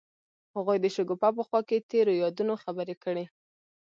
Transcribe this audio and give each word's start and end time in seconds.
هغوی 0.55 0.77
د 0.81 0.85
شګوفه 0.95 1.29
په 1.37 1.41
خوا 1.47 1.61
کې 1.67 1.85
تیرو 1.89 2.13
یادونو 2.23 2.53
خبرې 2.63 2.95
کړې. 3.03 3.25